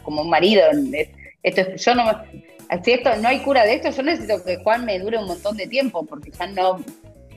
[0.03, 0.63] como, un marido.
[1.41, 2.23] Esto yo no,
[2.83, 5.57] si esto no hay cura de esto, yo necesito que Juan me dure un montón
[5.57, 6.83] de tiempo, porque ya no,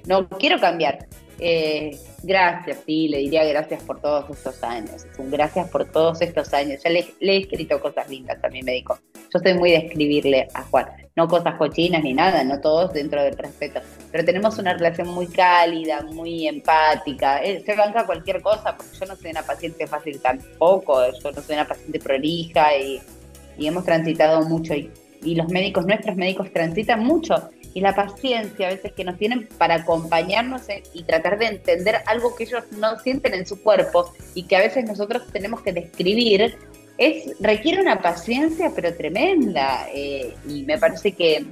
[0.06, 1.06] no quiero cambiar.
[1.38, 5.06] Eh, gracias, sí, le diría gracias por todos estos años.
[5.18, 6.80] Un gracias por todos estos años.
[6.82, 8.98] Ya le, he escrito cosas lindas a mi médico.
[9.32, 10.86] Yo soy muy de escribirle a Juan.
[11.14, 13.80] No cosas cochinas ni nada, no todos dentro del respeto.
[14.12, 17.40] Pero tenemos una relación muy cálida, muy empática.
[17.42, 21.00] Se banca cualquier cosa, porque yo no soy una paciente fácil tampoco.
[21.22, 23.00] Yo no soy una paciente prolija y,
[23.58, 24.74] hemos transitado mucho.
[24.74, 24.90] Y,
[25.22, 27.50] y los médicos, nuestros médicos transitan mucho.
[27.74, 30.62] Y la paciencia a veces que nos tienen para acompañarnos
[30.94, 34.60] y tratar de entender algo que ellos no sienten en su cuerpo y que a
[34.60, 36.56] veces nosotros tenemos que describir,
[36.96, 41.44] es, requiere una paciencia pero tremenda eh, y me parece que,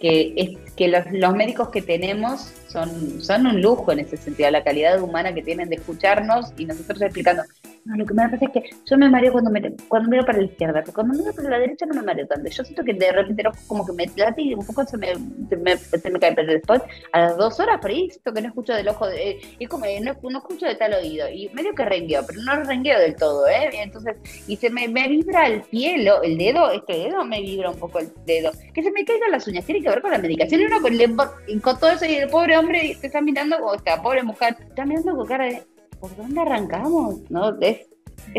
[0.00, 4.50] que, es, que los, los, médicos que tenemos son, son un lujo en ese sentido,
[4.50, 7.44] la calidad humana que tienen de escucharnos y nosotros explicando,
[7.84, 10.38] no, lo que me pasa es que yo me mareo cuando, me, cuando miro para
[10.38, 12.48] la izquierda, pero cuando miro para la derecha no me mareo tanto.
[12.48, 15.14] Yo siento que de repente como que me late y un poco se me,
[15.48, 16.80] se me, se cae, pero después
[17.12, 19.84] a las dos horas por ahí siento que no escucho del ojo, de, y como
[20.02, 23.46] no, no, escucho de tal oído, y medio que rengueo, pero no rengueo del todo,
[23.48, 23.70] ¿eh?
[23.74, 24.16] entonces,
[24.46, 27.98] y se me, me vibra el pie, el dedo, este dedo me vibra un poco
[27.98, 30.64] el dedo, que se me caigan las uñas, tiene que ver con la medicación, y
[30.64, 34.22] uno con, con todo eso, y el pobre hombre te está mirando, o esta pobre
[34.22, 35.73] mujer, está mirando con cara de
[36.04, 37.30] ¿por dónde arrancamos?
[37.30, 37.58] ¿No?
[37.62, 37.86] Es,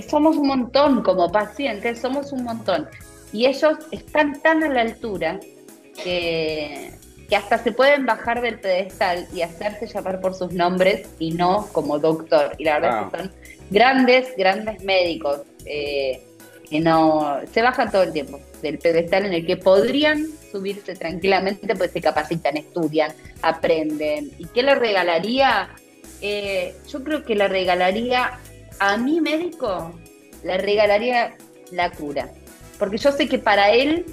[0.08, 2.88] somos un montón como pacientes, somos un montón.
[3.34, 5.40] Y ellos están tan a la altura
[6.04, 6.92] que,
[7.28, 11.66] que hasta se pueden bajar del pedestal y hacerse llamar por sus nombres y no
[11.72, 12.52] como doctor.
[12.60, 13.32] Y la verdad es que son
[13.72, 16.22] grandes, grandes médicos eh,
[16.70, 21.76] que no se bajan todo el tiempo del pedestal en el que podrían subirse tranquilamente,
[21.76, 24.32] pues se capacitan, estudian, aprenden.
[24.38, 25.70] ¿Y qué le regalaría?
[26.22, 28.40] Eh, yo creo que le regalaría
[28.80, 29.94] a mi médico,
[30.44, 31.36] le regalaría
[31.72, 32.30] la cura.
[32.80, 34.06] Porque yo sé que para él,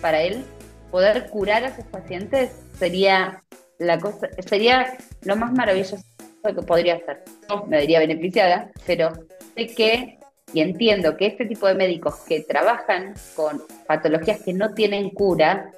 [0.00, 0.44] para él,
[0.90, 3.42] poder curar a sus pacientes sería
[3.78, 5.96] la cosa, sería lo más maravilloso
[6.44, 7.22] que podría hacer.
[7.66, 9.12] Me diría beneficiada, pero
[9.54, 10.20] sé que
[10.52, 15.70] y entiendo que este tipo de médicos que trabajan con patologías que no tienen cura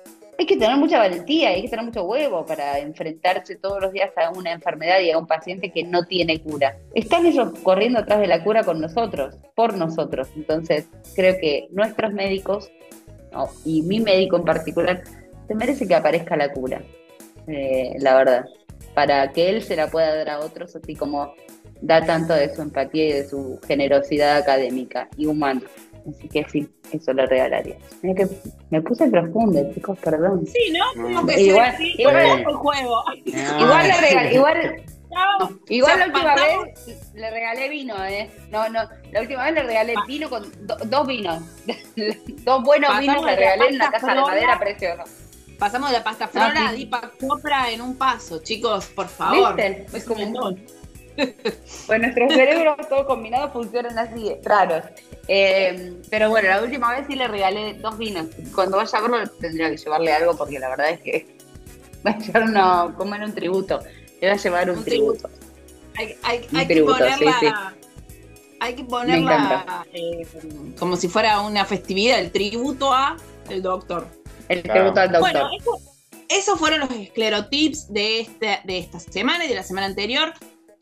[0.43, 4.11] hay que tener mucha valentía, hay que tener mucho huevo para enfrentarse todos los días
[4.17, 6.77] a una enfermedad y a un paciente que no tiene cura.
[6.95, 10.29] Están ellos corriendo atrás de la cura con nosotros, por nosotros.
[10.35, 12.73] Entonces, creo que nuestros médicos,
[13.65, 15.05] y mi médico en particular,
[15.47, 16.83] se merece que aparezca la cura,
[17.47, 18.45] eh, la verdad,
[18.95, 21.35] para que él se la pueda dar a otros, así como
[21.81, 25.63] da tanto de su empatía y de su generosidad académica y humana.
[26.09, 27.77] Así que sí, eso le regalaría.
[28.03, 28.27] que
[28.71, 30.45] me puse profundo, chicos, perdón.
[30.47, 31.03] Sí, ¿no?
[31.03, 33.03] Como que igual, igual, juego.
[33.25, 34.57] igual, le regal, igual,
[35.05, 38.31] estábamos- Igual la última vez le regalé vino, ¿eh?
[38.51, 38.81] No, no,
[39.13, 41.43] la última vez le regalé vino con do- dos vinos.
[42.45, 45.05] dos buenos Pasamos vinos le regalé en una pasta caja de madera preciosa.
[45.59, 46.65] Pasamos de la pasta flora sí.
[46.67, 49.55] a Deepak Chopra en un paso, chicos, por favor.
[49.55, 49.85] ¿Viste?
[49.87, 50.67] Es Es como un.
[51.87, 54.85] Pues nuestros cerebros todos combinados funcionan así, raros.
[55.29, 58.27] Eh, pero bueno, la última vez sí le regalé dos vinos.
[58.55, 61.37] Cuando vaya a verlo tendría que llevarle algo porque la verdad es que
[62.07, 63.81] va a llevar una, como en un tributo.
[64.21, 65.29] Le va a llevar un, Un tributo.
[65.97, 67.37] Hay, hay- Un hay que ponerla.
[67.41, 67.47] sí,
[68.61, 70.27] Hay que ponerla eh,
[70.79, 73.17] como si fuera una festividad, el tributo a
[73.51, 74.07] el doctor.
[74.49, 74.81] El Claro.
[74.81, 75.33] tributo al doctor.
[75.33, 75.81] Bueno, eso-
[76.29, 80.33] esos fueron los esclerotips de, este, de esta semana y de la semana anterior.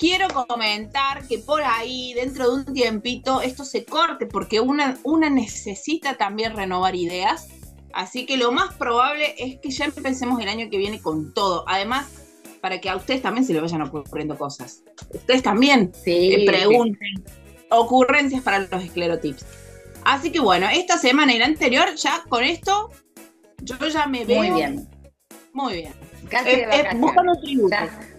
[0.01, 5.29] Quiero comentar que por ahí, dentro de un tiempito, esto se corte porque una, una
[5.29, 7.49] necesita también renovar ideas.
[7.93, 11.65] Así que lo más probable es que ya empecemos el año que viene con todo.
[11.69, 12.07] Además,
[12.63, 14.83] para que a ustedes también se les vayan ocurriendo cosas.
[15.13, 17.23] Ustedes también sí, pregunten
[17.69, 19.45] ocurrencias para los esclerotips.
[20.05, 22.91] Así que bueno, esta semana y la anterior, ya con esto,
[23.63, 24.89] yo ya me veo Muy bien.
[25.53, 25.93] muy bien.
[26.31, 27.71] Casi Eh, de eh, buscando tributos.
[27.71, 28.10] Ya.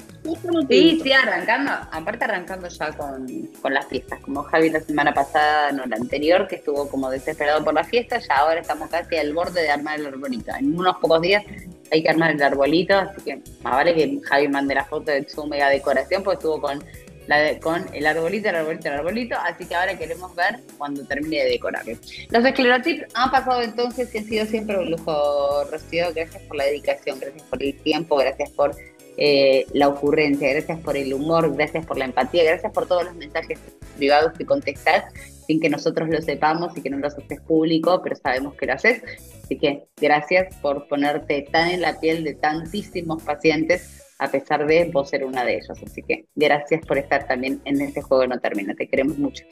[0.69, 3.27] Sí, sí, arrancando, aparte arrancando ya con,
[3.61, 7.63] con las fiestas, como Javi la semana pasada, no la anterior, que estuvo como desesperado
[7.63, 10.51] por la fiesta, ya ahora estamos casi al borde de armar el arbolito.
[10.59, 11.43] En unos pocos días
[11.91, 15.27] hay que armar el arbolito, así que más vale que Javi mande la foto de
[15.27, 16.83] su mega decoración, porque estuvo con
[17.27, 21.03] la de- con el arbolito, el arbolito, el arbolito, así que ahora queremos ver cuando
[21.05, 21.95] termine de decorarlo.
[22.29, 26.65] Los esclerotips han pasado entonces y han sido siempre un lujo, Rocío, gracias por la
[26.65, 28.75] dedicación, gracias por el tiempo, gracias por
[29.17, 33.15] eh, la ocurrencia, gracias por el humor, gracias por la empatía, gracias por todos los
[33.15, 33.59] mensajes
[33.97, 35.05] privados que contestás
[35.45, 38.73] sin que nosotros lo sepamos y que no los haces público, pero sabemos que lo
[38.73, 39.03] haces.
[39.43, 44.85] Así que gracias por ponerte tan en la piel de tantísimos pacientes, a pesar de
[44.85, 45.77] vos ser una de ellos.
[45.85, 48.75] Así que gracias por estar también en este juego no termina.
[48.75, 49.43] Te queremos mucho.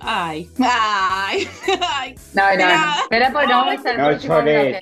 [0.00, 1.48] Ay, ay,
[1.92, 2.14] ay.
[2.34, 3.02] No, no, no.
[3.02, 4.80] Espera, pues no vamos a estar No llores.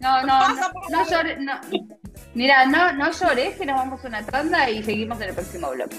[0.00, 1.52] No, no, no, no llores, no.
[2.34, 5.70] Mira, no, no llores, que nos vamos a una tanda y seguimos en el próximo
[5.70, 5.96] bloque.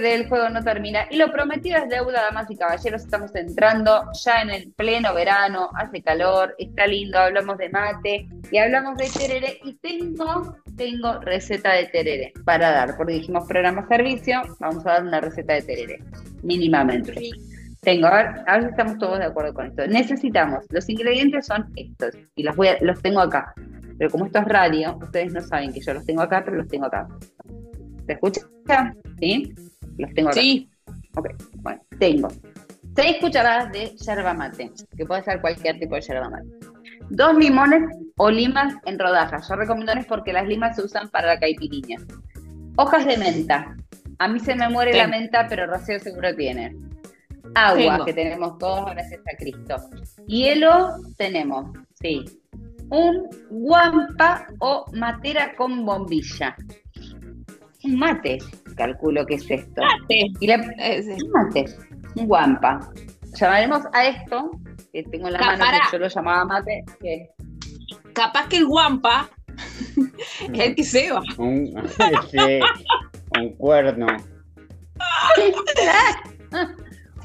[0.00, 1.06] Del juego no termina.
[1.10, 3.02] Y lo prometido es deuda, damas y caballeros.
[3.02, 8.58] Estamos entrando ya en el pleno verano, hace calor, está lindo, hablamos de mate y
[8.58, 9.58] hablamos de tereré.
[9.64, 15.02] Y tengo, tengo receta de tereré para dar, porque dijimos programa servicio, vamos a dar
[15.04, 15.98] una receta de tereré,
[16.42, 17.14] mínimamente.
[17.80, 19.86] Tengo, a ver, a ver si estamos todos de acuerdo con esto.
[19.86, 23.54] Necesitamos, los ingredientes son estos, y los, voy a- los tengo acá.
[23.98, 26.68] Pero como esto es radio, ustedes no saben que yo los tengo acá, pero los
[26.68, 27.06] tengo acá.
[28.06, 28.40] ¿Se escucha?
[29.20, 29.54] ¿Sí?
[29.98, 30.40] Los tengo acá.
[30.40, 30.68] Sí,
[31.16, 31.28] Ok,
[31.62, 32.28] bueno, tengo
[32.94, 36.48] 6 cucharadas de yerba mate, que puede ser cualquier tipo de yerba mate.
[37.10, 37.82] Dos limones
[38.16, 39.48] o limas en rodajas.
[39.48, 41.98] Yo recomiendo es porque las limas se usan para la caipirinha.
[42.76, 43.76] Hojas de menta.
[44.18, 46.74] A mí se me muere la menta, pero Rocío seguro tiene.
[47.54, 48.04] Agua, Tengo.
[48.04, 49.76] que tenemos todos gracias a Cristo.
[50.26, 51.70] Hielo tenemos,
[52.00, 52.24] sí.
[52.90, 56.56] Un guampa o matera con bombilla.
[57.84, 58.38] Un mate,
[58.76, 59.82] calculo que es esto.
[59.82, 60.26] mate.
[60.40, 61.64] Y la, Eh, mate,
[62.14, 62.90] un guampa.
[63.34, 64.50] Llamaremos a esto,
[64.92, 67.28] que tengo en la mano, que yo lo llamaba mate, que
[68.14, 69.28] Capaz que el guampa
[70.54, 71.20] es el que se va.
[71.36, 71.66] Un,
[72.30, 72.60] sí,
[73.38, 74.06] un cuerno.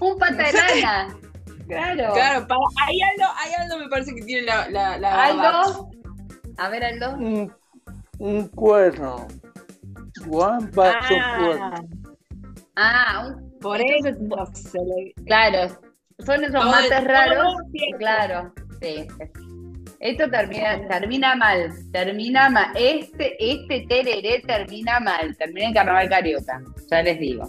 [0.02, 1.18] un pata de rana.
[1.68, 2.14] Claro.
[2.14, 5.24] Claro, para, ahí Aldo, ahí Aldo me parece que tiene la, la.
[5.24, 5.89] Aldo.
[6.58, 7.14] A ver, Aldo.
[7.14, 7.54] Un,
[8.20, 9.28] un cuerno.
[10.28, 11.89] Guampa es un Ah, cuerno.
[12.76, 15.78] Ah, un- Por entonces, eso le- claro,
[16.26, 17.55] son esos mates raros.
[17.99, 19.07] Claro, sí.
[19.99, 22.72] Esto termina, termina mal, termina mal.
[22.76, 26.59] Este, este tereré termina mal, termina en carnaval carioca,
[26.89, 27.47] ya les digo.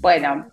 [0.00, 0.46] Bueno,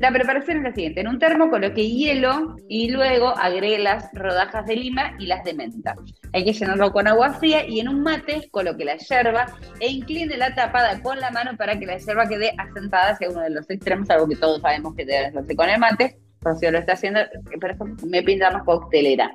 [0.00, 1.00] la preparación es la siguiente.
[1.00, 5.54] En un termo coloque hielo y luego agregue las rodajas de lima y las de
[5.54, 5.94] menta.
[6.32, 9.46] Hay que llenarlo con agua fría y en un mate coloque la yerba
[9.80, 13.40] e incline la tapada con la mano para que la yerba quede asentada hacia uno
[13.40, 16.18] de los extremos, algo que todos sabemos que debe hacerse con el mate.
[16.40, 17.20] Rocío lo está haciendo,
[17.60, 19.32] por eso me pinta más coctelera.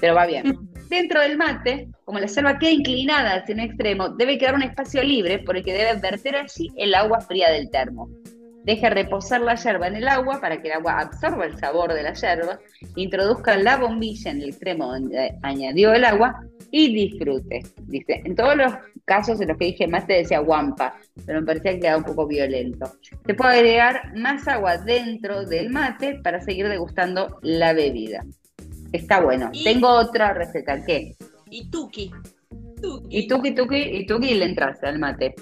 [0.00, 0.68] Pero va bien.
[0.90, 5.02] Dentro del mate, como la yerba queda inclinada hacia un extremo, debe quedar un espacio
[5.02, 8.08] libre por el que debe verter allí el agua fría del termo.
[8.68, 12.02] Deje reposar la yerba en el agua para que el agua absorba el sabor de
[12.02, 12.60] la yerba,
[12.96, 17.62] introduzca la bombilla en el extremo donde añadió el agua y disfrute.
[17.84, 18.74] Dice, en todos los
[19.06, 22.26] casos en los que dije mate decía guampa, pero me parecía que quedaba un poco
[22.26, 22.92] violento.
[23.24, 28.22] Se puede agregar más agua dentro del mate para seguir degustando la bebida.
[28.92, 29.48] Está bueno.
[29.50, 30.84] Y- Tengo otra receta.
[30.84, 31.16] ¿Qué?
[31.48, 32.10] Y Tuki.
[32.82, 33.18] Tuki.
[33.18, 35.34] Y tuki, tuki, y tuki le entras al mate.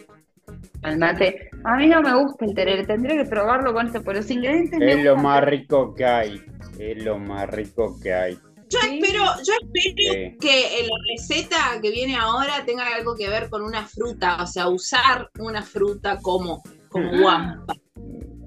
[0.82, 1.50] Al mate.
[1.64, 4.78] A mí no me gusta el tereré, tendría que probarlo con esto, pero los ingredientes
[4.80, 6.42] Es lo más rico que hay.
[6.78, 8.38] Es lo más rico que hay.
[8.68, 8.98] Yo Sí.
[9.00, 10.36] espero, yo espero Sí.
[10.40, 14.68] que la receta que viene ahora tenga algo que ver con una fruta, o sea,
[14.68, 17.18] usar una fruta como, como Ah.
[17.20, 17.74] guampa.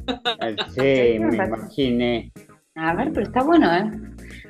[0.75, 2.32] Sí, me imaginé.
[2.75, 3.91] A ver, pero está bueno, ¿eh?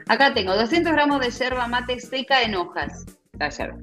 [0.07, 3.05] Acá tengo 200 gramos de yerba mate seca en hojas.
[3.37, 3.77] La yerba.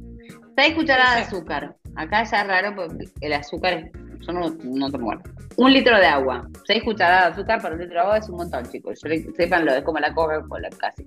[0.57, 1.76] 6 cucharadas de azúcar.
[1.97, 3.90] Acá ya es raro porque el azúcar.
[4.20, 5.22] Yo no, no tomo bueno.
[5.57, 6.47] Un litro de agua.
[6.66, 9.01] 6 cucharadas de azúcar para un litro de agua es un montón, chicos.
[9.36, 11.07] Sépanlo, es como la Coca-Cola casi.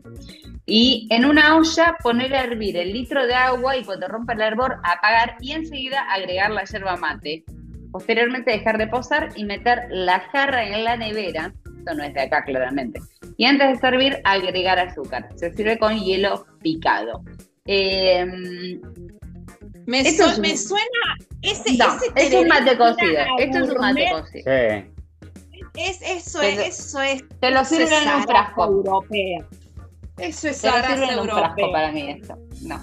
[0.66, 4.42] Y en una olla poner a hervir el litro de agua y cuando rompa el
[4.42, 7.44] hervor apagar y enseguida agregar la yerba mate.
[7.92, 11.54] Posteriormente dejar reposar y meter la jarra en la nevera.
[11.78, 13.00] Esto no es de acá claramente.
[13.38, 15.30] Y antes de servir, agregar azúcar.
[15.36, 17.24] Se sirve con hielo picado.
[17.66, 18.80] Eh,
[19.90, 21.86] Me, Esto su- es un- me suena ese, no,
[22.16, 23.22] ese es un mate cocido.
[23.40, 24.44] Esto es un mate cocido.
[24.46, 24.92] Sí.
[25.76, 27.24] Es, eso es, eso es.
[27.40, 28.66] Te lo sirven es en un frasco.
[28.66, 29.46] europea.
[30.18, 32.38] Eso es Te lo sirven en un frasco para mí esto.
[32.62, 32.80] No.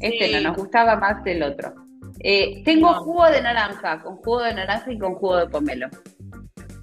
[0.00, 0.32] Este Sí.
[0.34, 1.74] no, nos gustaba más el otro.
[2.20, 3.00] Eh, tengo No.
[3.02, 5.88] jugo de naranja, con jugo de naranja y con jugo de pomelo.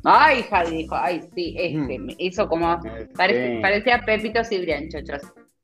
[0.03, 2.05] Ay, Javi dijo, ay, sí, este, Mm.
[2.05, 2.79] me hizo como,
[3.15, 3.61] parece- Sí.
[3.61, 5.21] parecía Pepito Cibrián, chochos.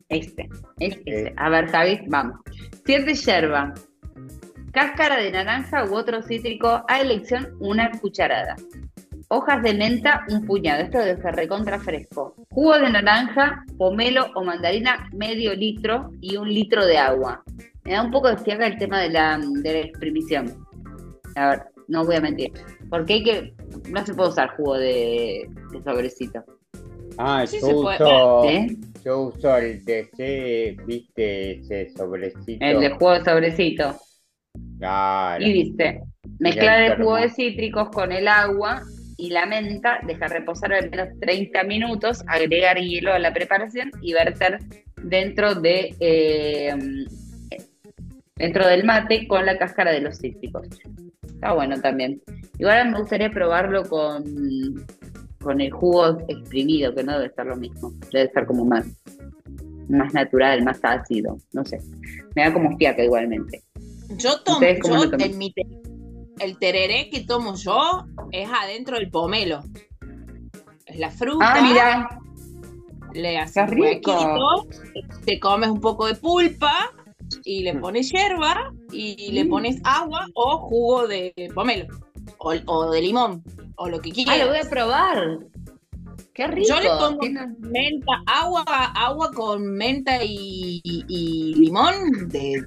[0.09, 0.49] Este,
[0.79, 1.27] es este.
[1.27, 1.33] Sí.
[1.37, 2.39] A ver, Javi, vamos.
[2.85, 3.73] Siete yerba,
[4.71, 8.55] cáscara de naranja u otro cítrico, a elección una cucharada.
[9.29, 12.35] Hojas de menta, un puñado, esto debe ser recontra fresco.
[12.51, 17.43] Jugo de naranja, pomelo o mandarina, medio litro y un litro de agua.
[17.83, 20.53] Me da un poco de fiaca el tema de la, de la exprimición.
[21.35, 22.51] A ver, no voy a mentir.
[22.89, 23.53] Porque hay que.
[23.89, 26.43] No se puede usar jugo de, de sobrecito.
[27.17, 28.55] Ah, Sí yo se puede.
[28.55, 28.77] ¿eh?
[29.03, 32.65] Yo uso el de ese, viste, ese sobrecito.
[32.65, 33.95] El de jugo de sobrecito.
[34.77, 35.43] Claro.
[35.43, 36.01] Y viste,
[36.39, 38.83] mezclar el jugo de cítricos con el agua
[39.17, 44.13] y la menta, dejar reposar al menos 30 minutos, agregar hielo a la preparación y
[44.13, 44.59] verter
[45.01, 46.75] dentro de eh,
[48.35, 50.67] dentro del mate con la cáscara de los cítricos.
[51.25, 52.21] Está bueno también.
[52.57, 54.23] Igual me gustaría probarlo con,
[55.43, 57.91] con el jugo exprimido, que no debe ser lo mismo.
[58.11, 58.85] Debe ser como más,
[59.89, 61.37] más natural, más ácido.
[61.51, 61.79] No sé.
[62.35, 63.63] Me da como fiaca igualmente.
[64.17, 65.65] Yo tomo, ¿Ustedes cómo yo en mi te-
[66.39, 69.61] el tereré que tomo yo es adentro del pomelo.
[70.85, 72.19] Es la fruta, Ah, mira.
[73.13, 74.65] le haces rico.
[75.25, 76.91] te comes un poco de pulpa
[77.45, 79.49] y le pones hierba y le Mm.
[79.49, 81.85] pones agua o jugo de pomelo
[82.37, 83.43] o, o de limón
[83.75, 84.39] o lo que Ah, quieras.
[84.39, 85.39] lo voy a probar.
[86.33, 86.67] Qué rico.
[86.69, 87.21] Yo le pongo
[87.59, 92.65] menta, agua, agua con menta y, y- y limón de,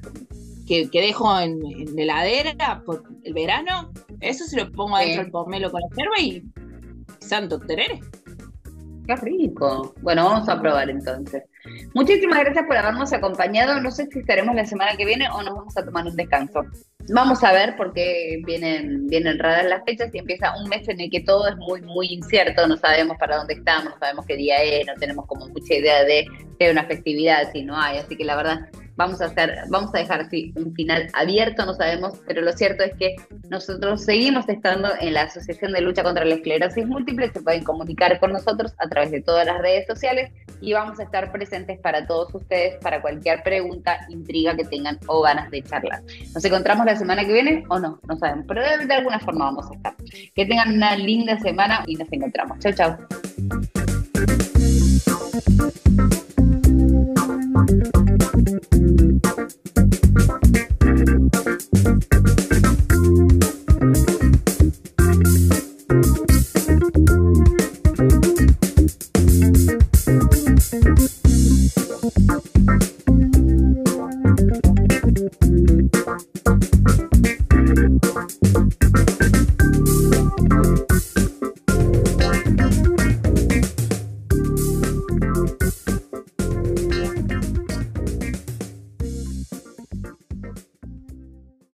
[0.69, 3.91] que, que dejo en, en la heladera por el verano.
[4.21, 6.45] Eso se lo pongo adentro del pomelo con la yerba y
[7.19, 8.01] santo terere.
[9.07, 9.95] Qué rico.
[10.01, 11.43] Bueno, vamos a probar entonces.
[11.95, 13.81] Muchísimas gracias por habernos acompañado.
[13.81, 16.64] No sé si estaremos la semana que viene o nos vamos a tomar un descanso.
[17.09, 21.11] Vamos a ver porque vienen, vienen raras las fechas y empieza un mes en el
[21.11, 22.67] que todo es muy, muy incierto.
[22.67, 26.05] No sabemos para dónde estamos, no sabemos qué día es, no tenemos como mucha idea
[26.05, 26.27] de
[26.59, 27.99] si hay una festividad, si no hay.
[27.99, 32.15] Así que la verdad, vamos a hacer, vamos a dejar un final abierto, no sabemos,
[32.27, 33.17] pero lo cierto es que
[33.49, 38.19] nosotros seguimos estando en la Asociación de Lucha contra la Esclerosis Múltiple, se pueden comunicar
[38.19, 42.07] con nosotros a través de todas las redes sociales y vamos a estar presentes para
[42.07, 46.03] todos ustedes para cualquier pregunta, intriga que tengan o ganas de charlar.
[46.35, 49.45] Nos encontramos la semana que viene o no, no sabemos, pero de, de alguna forma
[49.47, 49.95] vamos a estar.
[50.35, 52.59] Que tengan una linda semana y nos encontramos.
[52.61, 52.97] Chau, chau.